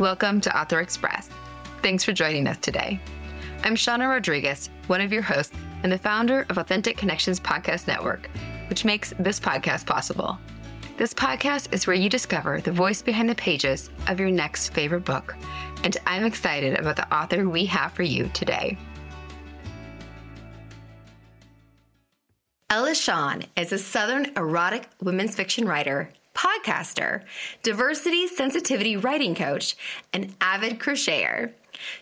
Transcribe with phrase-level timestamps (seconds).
[0.00, 1.28] Welcome to Author Express.
[1.82, 2.98] Thanks for joining us today.
[3.64, 8.30] I'm Shauna Rodriguez, one of your hosts and the founder of Authentic Connections Podcast Network,
[8.70, 10.38] which makes this podcast possible.
[10.96, 15.04] This podcast is where you discover the voice behind the pages of your next favorite
[15.04, 15.36] book,
[15.84, 18.78] and I'm excited about the author we have for you today.
[22.70, 26.10] Ella Shawn is a Southern erotic women's fiction writer
[26.40, 27.22] podcaster,
[27.62, 29.76] diversity sensitivity writing coach,
[30.12, 31.52] and avid crocheter.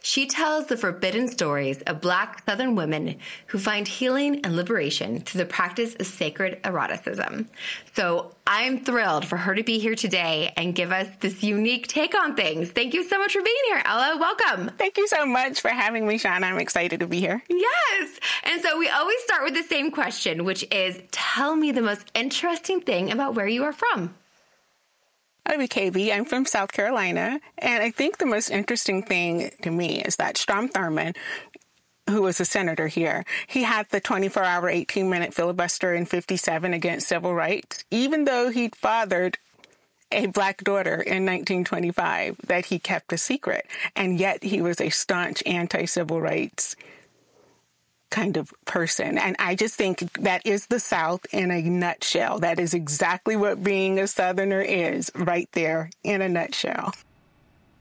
[0.02, 5.38] She tells the forbidden stories of Black Southern women who find healing and liberation through
[5.38, 7.48] the practice of sacred eroticism.
[7.95, 12.15] So I'm thrilled for her to be here today and give us this unique take
[12.15, 12.70] on things.
[12.70, 14.16] Thank you so much for being here, Ella.
[14.18, 14.70] Welcome.
[14.79, 16.45] Thank you so much for having me, Shauna.
[16.45, 17.43] I'm excited to be here.
[17.48, 18.18] Yes.
[18.45, 22.10] And so we always start with the same question, which is tell me the most
[22.15, 24.15] interesting thing about where you are from.
[25.48, 26.15] I'm KB.
[26.15, 27.41] I'm from South Carolina.
[27.57, 31.16] And I think the most interesting thing to me is that Strom Thurmond,
[32.09, 36.74] who was a senator here, he had the 24 hour, 18 minute filibuster in 57
[36.74, 39.38] against civil rights, even though he'd fathered
[40.13, 43.66] a black daughter in 1925 that he kept a secret.
[43.96, 46.77] And yet he was a staunch anti civil rights
[48.10, 49.18] kind of person.
[49.18, 52.38] And I just think that is the South in a nutshell.
[52.40, 56.95] That is exactly what being a Southerner is, right there in a nutshell.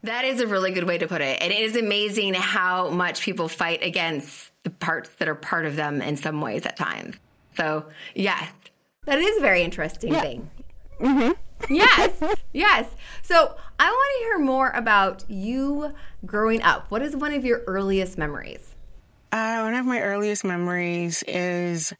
[0.02, 1.42] That is a really good way to put it.
[1.42, 5.76] And it is amazing how much people fight against the parts that are part of
[5.76, 7.16] them in some ways at times.
[7.56, 8.48] So, yes,
[9.06, 10.20] that is a very interesting yeah.
[10.20, 10.50] thing.
[11.00, 11.74] Mm-hmm.
[11.74, 12.88] yes, yes.
[13.22, 15.92] So, I want to hear more about you
[16.26, 16.90] growing up.
[16.90, 18.74] What is one of your earliest memories?
[19.30, 21.92] Uh, one of my earliest memories is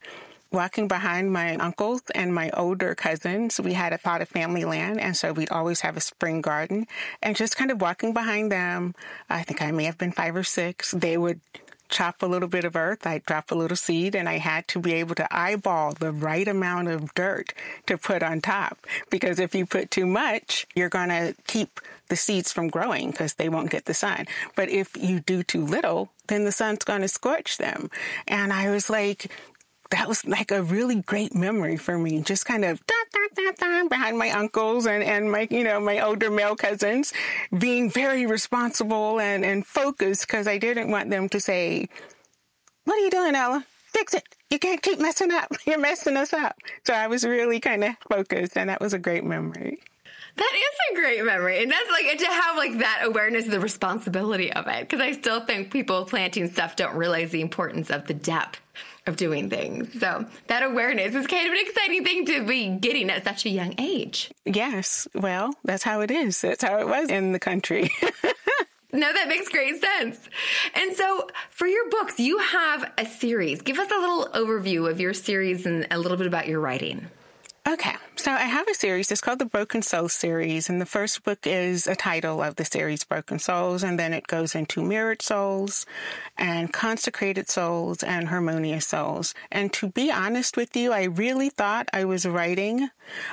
[0.51, 3.59] walking behind my uncles and my older cousins.
[3.59, 6.87] We had a plot of family land, and so we'd always have a spring garden.
[7.21, 8.95] And just kind of walking behind them,
[9.29, 11.39] I think I may have been five or six, they would
[11.89, 14.79] chop a little bit of earth, I'd drop a little seed, and I had to
[14.79, 17.53] be able to eyeball the right amount of dirt
[17.87, 18.85] to put on top.
[19.09, 23.35] Because if you put too much, you're going to keep the seeds from growing because
[23.35, 24.25] they won't get the sun.
[24.55, 27.89] But if you do too little, then the sun's going to scorch them.
[28.27, 29.31] And I was like,
[29.91, 32.21] that was like a really great memory for me.
[32.21, 32.95] Just kind of da,
[33.35, 37.11] da, da, behind my uncles and, and my, you know, my older male cousins
[37.57, 41.87] being very responsible and, and focused because I didn't want them to say,
[42.85, 43.65] what are you doing, Ella?
[43.85, 44.23] Fix it.
[44.49, 45.51] You can't keep messing up.
[45.65, 46.57] You're messing us up.
[46.85, 49.79] So I was really kind of focused and that was a great memory.
[50.39, 51.61] That is a great memory.
[51.61, 54.87] And that's like to have like that awareness of the responsibility of it.
[54.87, 58.61] Cause I still think people planting stuff don't realize the importance of the depth
[59.05, 59.99] of doing things.
[59.99, 63.49] So that awareness is kind of an exciting thing to be getting at such a
[63.49, 64.31] young age.
[64.45, 65.09] Yes.
[65.13, 66.39] Well, that's how it is.
[66.39, 67.89] That's how it was in the country.
[68.91, 70.19] No, that makes great sense.
[70.73, 73.61] And so, for your books, you have a series.
[73.61, 77.07] Give us a little overview of your series and a little bit about your writing.
[77.67, 79.09] Okay, so I have a series.
[79.11, 82.65] It's called the Broken Souls series, and the first book is a title of the
[82.65, 85.85] series, Broken Souls, and then it goes into Mirrored Souls,
[86.37, 89.33] and Consecrated Souls, and Harmonious Souls.
[89.49, 92.89] And to be honest with you, I really thought I was writing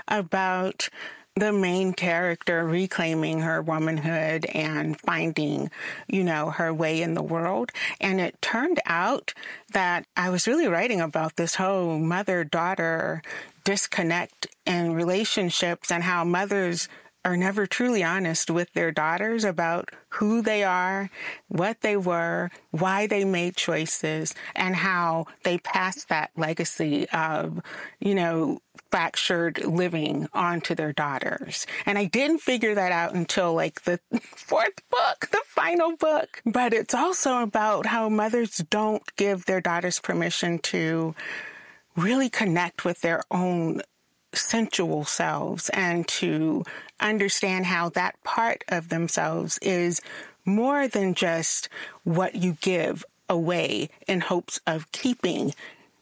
[0.06, 0.88] about
[1.36, 5.70] the main character reclaiming her womanhood and finding,
[6.08, 7.70] you know, her way in the world.
[8.00, 9.34] And it turned out
[9.72, 13.22] that I was really writing about this whole mother daughter
[13.64, 16.88] disconnect in relationships and how mothers
[17.26, 21.10] are never truly honest with their daughters about who they are,
[21.48, 27.60] what they were, why they made choices, and how they pass that legacy of,
[27.98, 28.60] you know,
[28.90, 31.66] fractured living onto their daughters.
[31.84, 36.42] And I didn't figure that out until like the fourth book, the final book.
[36.44, 41.14] But it's also about how mothers don't give their daughters permission to
[41.96, 43.80] really connect with their own
[44.34, 46.62] sensual selves and to
[47.00, 50.00] understand how that part of themselves is
[50.44, 51.68] more than just
[52.04, 55.54] what you give away in hopes of keeping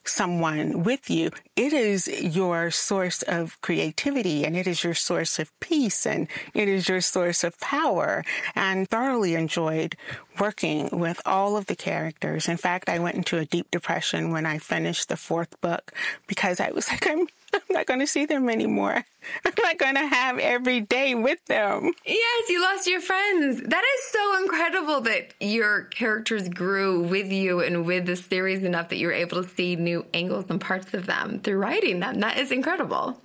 [0.08, 5.50] someone with you, it is your source of creativity and it is your source of
[5.60, 8.24] peace and it is your source of power.
[8.54, 9.96] And thoroughly enjoyed
[10.38, 12.48] working with all of the characters.
[12.48, 15.92] In fact, I went into a deep depression when I finished the fourth book
[16.26, 19.04] because I was like, I'm I'm not going to see them anymore.
[19.44, 21.92] I'm not going to have every day with them.
[22.04, 23.62] Yes, you lost your friends.
[23.62, 28.88] That is so incredible that your characters grew with you and with the series enough
[28.88, 32.20] that you were able to see new angles and parts of them through writing them.
[32.20, 33.20] That is incredible.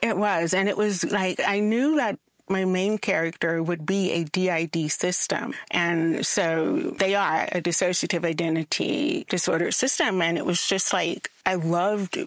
[0.00, 0.54] It was.
[0.54, 2.18] And it was like, I knew that
[2.48, 5.54] my main character would be a DID system.
[5.70, 10.20] And so they are a dissociative identity disorder system.
[10.20, 12.18] And it was just like, I loved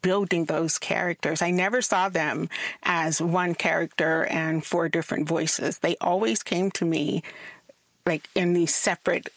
[0.00, 1.42] building those characters.
[1.42, 2.48] I never saw them
[2.82, 5.78] as one character and four different voices.
[5.78, 7.22] They always came to me
[8.06, 9.28] like in these separate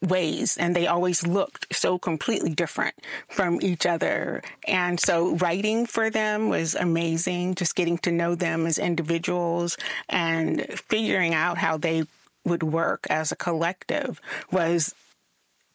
[0.00, 2.94] ways and they always looked so completely different
[3.28, 4.42] from each other.
[4.66, 9.76] And so writing for them was amazing, just getting to know them as individuals
[10.08, 12.04] and figuring out how they
[12.44, 14.94] would work as a collective was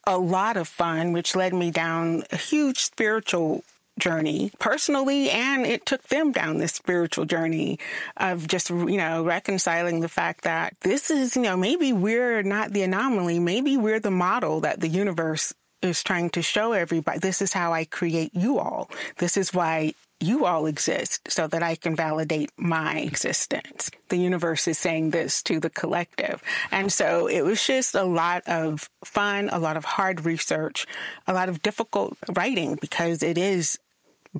[0.06, 3.64] a lot of fun, which led me down a huge spiritual
[4.00, 7.78] journey personally and it took them down this spiritual journey
[8.18, 12.72] of just you know reconciling the fact that this is you know maybe we're not
[12.72, 13.40] the anomaly.
[13.40, 17.20] Maybe we're the model that the universe is trying to show everybody.
[17.20, 18.90] This is how I create you all.
[19.18, 19.94] This is why
[20.24, 23.92] you all exist so that I can validate my existence.
[24.10, 26.42] The universe is saying this to the collective.
[26.72, 30.86] And so it was just a lot of fun, a lot of hard research,
[31.28, 33.80] a lot of difficult writing because it is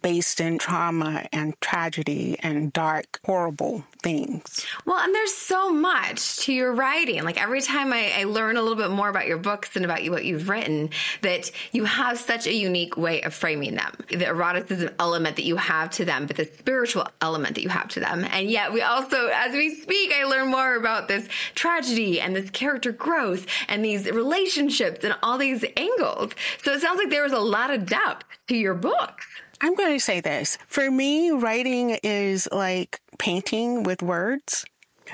[0.02, 4.66] based in trauma and tragedy and dark, horrible things.
[4.86, 7.24] Well, and there's so much to your writing.
[7.24, 10.04] Like every time I, I learn a little bit more about your books and about
[10.04, 10.90] you, what you've written,
[11.22, 13.94] that you have such a unique way of framing them.
[14.10, 17.88] The eroticism element that you have to them, but the spiritual element that you have
[17.90, 18.26] to them.
[18.32, 22.50] And yet we also, as we speak, I learn more about this tragedy and this
[22.50, 26.34] character growth and these relationships and all these angles.
[26.64, 29.28] So it sounds like there was a lot of depth to your books.
[29.64, 30.60] I'm going to say this.
[30.68, 34.66] For me, writing is like painting with words.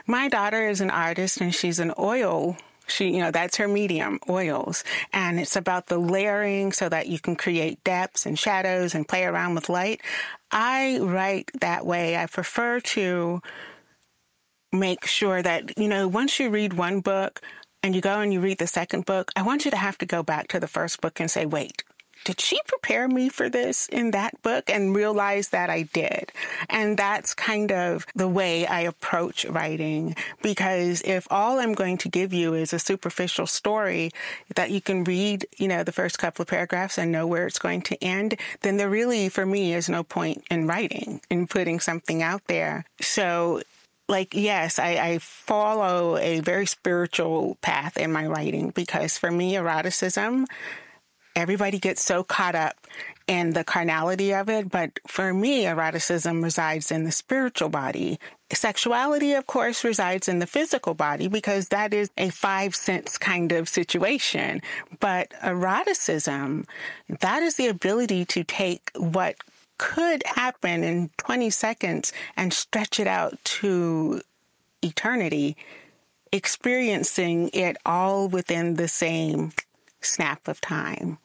[0.06, 2.58] My daughter is an artist and she's an oil
[2.92, 4.84] she, you know, that's her medium, oils.
[5.14, 9.26] And it's about the layering so that you can create depths and shadows and play
[9.26, 10.02] around with light.
[10.52, 12.18] I write that way.
[12.18, 13.42] I prefer to
[14.72, 17.42] make sure that, you know, once you read one book
[17.82, 20.06] and you go and you read the second book, I want you to have to
[20.06, 21.84] go back to the first book and say, wait,
[22.26, 26.32] did she prepare me for this in that book and realize that I did?
[26.70, 32.10] And that's kind of the way I approach writing because if all I'm going to
[32.10, 34.12] give you is a superficial story
[34.56, 37.60] that you can read, you know, the first couple of paragraphs and know where it's
[37.60, 41.80] going to end, then there really, for me, is no point in writing and putting
[41.80, 42.86] something out there.
[43.02, 43.62] So
[44.08, 49.56] like yes I, I, follow a very spiritual path in my writing because for me
[49.56, 50.48] eroticism
[51.36, 52.76] everybody gets so caught up
[53.28, 54.70] in the carnality of it.
[54.72, 58.20] But for me, eroticism resides in the spiritual body.
[58.52, 63.52] Sexuality, of course, resides in the physical body because that is a five sense kind
[63.52, 64.62] of situation.
[65.00, 66.66] But eroticism,
[67.08, 69.36] that is the ability to take what
[69.78, 74.22] could happen in 20 seconds and stretch it out to
[74.82, 75.56] eternity,
[76.32, 79.52] experiencing it all within the same
[80.02, 81.18] snap of time.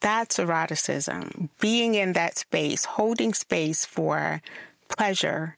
[0.00, 1.50] That's eroticism.
[1.60, 4.42] Being in that space, holding space for
[4.88, 5.56] pleasure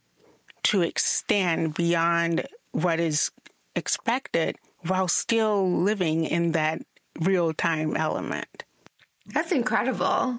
[0.64, 3.30] to extend beyond what is
[3.74, 4.56] expected
[4.86, 6.82] while still living in that
[7.20, 8.64] real time element.
[9.26, 10.38] That's incredible.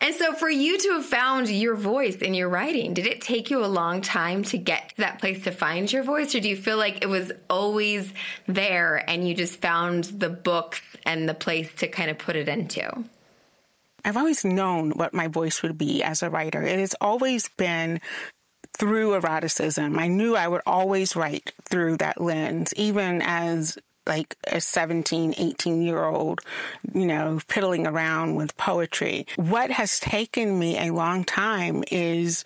[0.00, 3.50] And so, for you to have found your voice in your writing, did it take
[3.50, 6.34] you a long time to get to that place to find your voice?
[6.34, 8.12] Or do you feel like it was always
[8.46, 12.48] there and you just found the books and the place to kind of put it
[12.48, 13.04] into?
[14.04, 16.62] I've always known what my voice would be as a writer.
[16.62, 18.00] It has always been
[18.72, 19.98] through eroticism.
[19.98, 23.76] I knew I would always write through that lens, even as
[24.10, 26.40] like a 17, 18 year old,
[26.92, 29.26] you know, piddling around with poetry.
[29.36, 32.44] What has taken me a long time is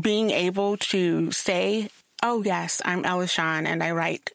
[0.00, 1.90] being able to say,
[2.22, 4.30] oh, yes, I'm Ella Shawn and I write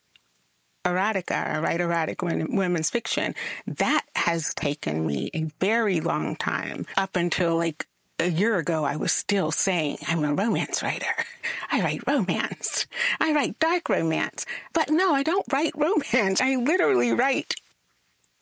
[0.86, 3.34] erotica, I write erotic women's fiction.
[3.66, 7.88] That has taken me a very long time up until like
[8.20, 11.06] a year ago, I was still saying, I'm a romance writer.
[11.72, 12.88] I write romance.
[13.20, 14.46] I write dark romance.
[14.74, 16.42] But no, I don't write romance.
[16.42, 17.56] I literally write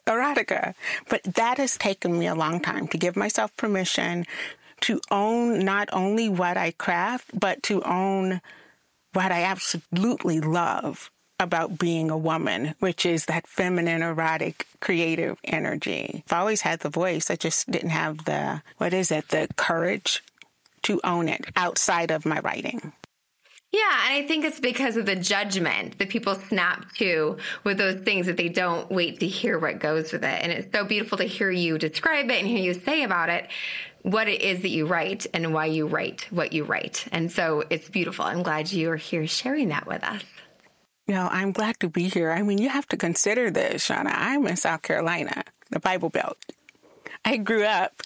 [0.05, 0.73] erotica.
[1.09, 4.25] But that has taken me a long time to give myself permission
[4.81, 8.41] to own not only what I craft, but to own
[9.13, 16.23] what I absolutely love about being a woman, which is that feminine, erotic, creative energy.
[16.27, 17.29] I've always had the voice.
[17.29, 20.23] I just didn't have the, what is it, the courage
[20.83, 22.93] to own it outside of my writing.
[23.71, 27.99] Yeah, and I think it's because of the judgment that people snap to with those
[27.99, 30.41] things that they don't wait to hear what goes with it.
[30.41, 33.49] And it's so beautiful to hear you describe it and hear you say about it
[34.03, 37.05] what it is that you write and why you write what you write.
[37.11, 38.23] And so it's beautiful.
[38.23, 40.23] I'm glad you are here sharing that with us.
[41.07, 42.31] No, I'm glad to be here.
[42.31, 44.11] I mean, you have to consider this, Shauna.
[44.13, 46.37] I'm in South Carolina, the Bible Belt.
[47.23, 48.01] I grew up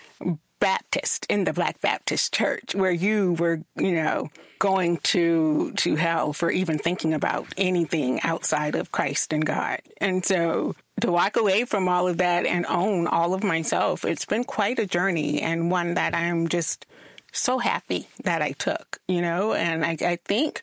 [0.60, 4.30] Baptist in the Black Baptist Church, where you were, you know,
[4.60, 9.80] going to to hell for even thinking about anything outside of Christ and God.
[9.98, 14.26] And so to walk away from all of that and own all of myself, it's
[14.26, 16.86] been quite a journey and one that I'm just
[17.32, 20.62] so happy that I took, you know, and I, I think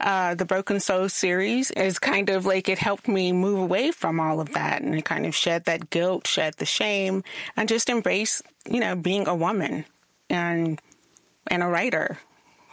[0.00, 4.20] uh, the Broken Soul series is kind of like it helped me move away from
[4.20, 7.24] all of that and it kind of shed that guilt, shed the shame,
[7.56, 9.84] and just embrace, you know, being a woman
[10.30, 10.80] and
[11.48, 12.18] and a writer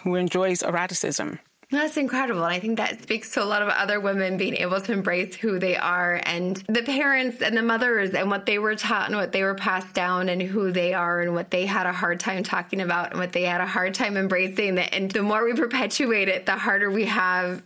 [0.04, 1.40] who enjoys eroticism.
[1.72, 2.44] That's incredible.
[2.44, 5.36] And I think that speaks to a lot of other women being able to embrace
[5.36, 9.16] who they are and the parents and the mothers and what they were taught and
[9.16, 12.20] what they were passed down and who they are and what they had a hard
[12.20, 14.78] time talking about and what they had a hard time embracing.
[14.78, 17.64] And the more we perpetuate it, the harder we have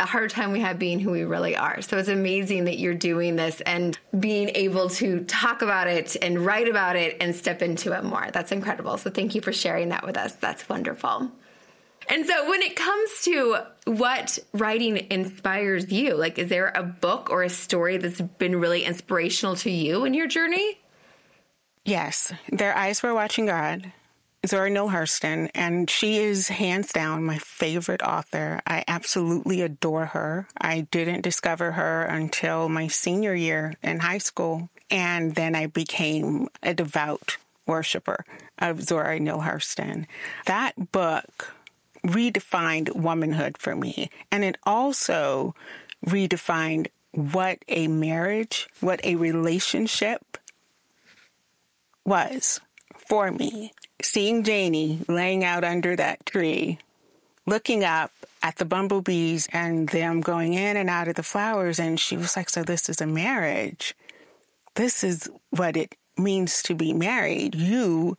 [0.00, 1.80] a hard time we have being who we really are.
[1.82, 6.44] So it's amazing that you're doing this and being able to talk about it and
[6.44, 8.28] write about it and step into it more.
[8.32, 8.96] That's incredible.
[8.96, 10.34] So thank you for sharing that with us.
[10.34, 11.30] That's wonderful.
[12.12, 17.30] And so when it comes to what writing inspires you, like is there a book
[17.30, 20.78] or a story that's been really inspirational to you in your journey?
[21.86, 22.30] Yes.
[22.50, 23.92] Their eyes were watching God.
[24.46, 28.60] Zora Neale Hurston, and she is hands down my favorite author.
[28.66, 30.48] I absolutely adore her.
[30.60, 36.48] I didn't discover her until my senior year in high school, and then I became
[36.62, 38.24] a devout worshiper
[38.58, 40.06] of Zora Neale Hurston.
[40.46, 41.54] That book
[42.06, 44.10] redefined womanhood for me.
[44.30, 45.54] And it also
[46.06, 50.38] redefined what a marriage, what a relationship
[52.04, 52.60] was
[52.96, 53.72] for me.
[54.00, 56.78] Seeing Janie laying out under that tree,
[57.46, 58.10] looking up
[58.42, 62.36] at the bumblebees and them going in and out of the flowers, and she was
[62.36, 63.94] like, So, this is a marriage.
[64.74, 67.54] This is what it means to be married.
[67.54, 68.16] You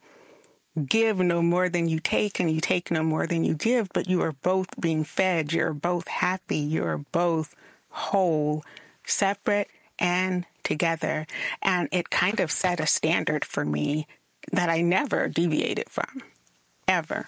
[0.85, 4.07] give no more than you take and you take no more than you give, but
[4.07, 5.53] you are both being fed.
[5.53, 6.57] You're both happy.
[6.57, 7.55] You're both
[7.89, 8.63] whole,
[9.05, 9.67] separate
[9.99, 11.27] and together.
[11.61, 14.07] And it kind of set a standard for me
[14.51, 16.21] that I never deviated from,
[16.87, 17.27] ever.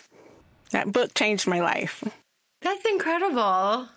[0.71, 2.03] That book changed my life.
[2.61, 3.87] That's incredible.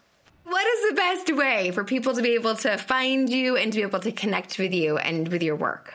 [0.45, 3.79] What is the best way for people to be able to find you and to
[3.79, 5.95] be able to connect with you and with your work?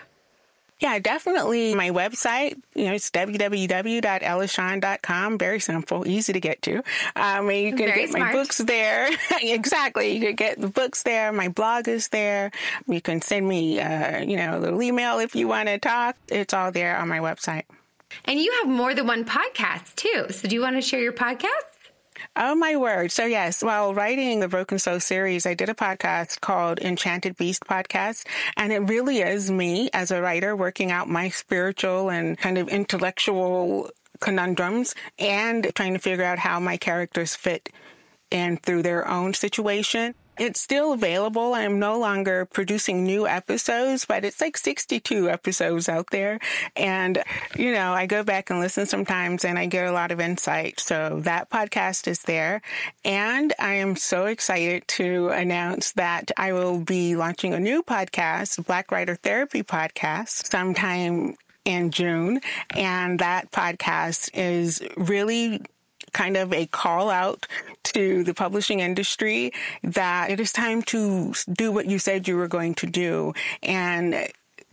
[0.83, 1.73] Yeah, definitely.
[1.75, 5.37] My website, you know, it's www.ellashawn.com.
[5.37, 6.83] Very simple, easy to get to.
[7.15, 8.33] Um, you can Very get smart.
[8.33, 9.09] my books there.
[9.41, 10.11] exactly.
[10.11, 11.31] You can get the books there.
[11.31, 12.51] My blog is there.
[12.85, 16.17] You can send me, uh, you know, a little email if you want to talk.
[16.27, 17.63] It's all there on my website.
[18.25, 20.25] And you have more than one podcast too.
[20.31, 21.47] So do you want to share your podcast?
[22.35, 23.11] Oh, my word.
[23.11, 27.63] So, yes, while writing the Broken Soul series, I did a podcast called Enchanted Beast
[27.63, 28.25] Podcast.
[28.57, 32.69] And it really is me as a writer working out my spiritual and kind of
[32.69, 33.89] intellectual
[34.19, 37.69] conundrums and trying to figure out how my characters fit
[38.31, 40.15] in through their own situation.
[40.37, 41.53] It's still available.
[41.53, 46.39] I'm no longer producing new episodes, but it's like 62 episodes out there.
[46.75, 47.23] And,
[47.55, 50.79] you know, I go back and listen sometimes and I get a lot of insight.
[50.79, 52.61] So that podcast is there.
[53.05, 58.65] And I am so excited to announce that I will be launching a new podcast,
[58.65, 61.35] Black Writer Therapy Podcast, sometime
[61.65, 62.41] in June.
[62.71, 65.61] And that podcast is really
[66.13, 67.47] kind of a call out
[67.83, 69.51] to the publishing industry
[69.83, 74.29] that it is time to do what you said you were going to do and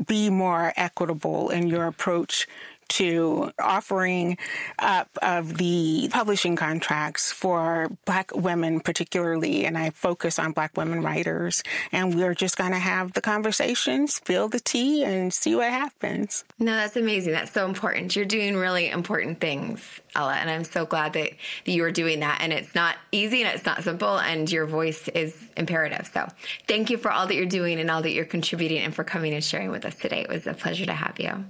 [0.07, 2.47] be more equitable in your approach
[2.91, 4.37] to offering
[4.79, 11.03] up of the publishing contracts for Black women, particularly, and I focus on Black women
[11.03, 11.63] writers.
[11.93, 16.45] And we're just going to have the conversations, spill the tea, and see what happens.
[16.59, 17.33] No, that's amazing.
[17.33, 18.15] That's so important.
[18.15, 19.83] You're doing really important things,
[20.15, 21.31] Ella, and I'm so glad that,
[21.65, 22.41] that you are doing that.
[22.41, 26.11] And it's not easy and it's not simple, and your voice is imperative.
[26.13, 26.29] So
[26.67, 29.33] thank you for all that you're doing and all that you're contributing and for coming
[29.33, 30.23] and sharing with us today.
[30.23, 31.45] It was a pleasure to have you.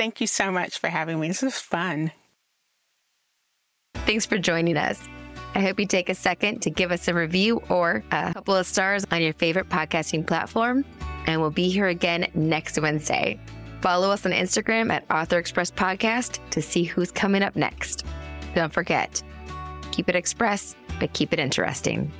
[0.00, 1.28] Thank you so much for having me.
[1.28, 2.10] This was fun.
[4.06, 4.98] Thanks for joining us.
[5.54, 8.66] I hope you take a second to give us a review or a couple of
[8.66, 10.86] stars on your favorite podcasting platform.
[11.26, 13.38] And we'll be here again next Wednesday.
[13.82, 18.06] Follow us on Instagram at Author Express Podcast to see who's coming up next.
[18.54, 19.22] Don't forget,
[19.92, 22.10] keep it express but keep it interesting.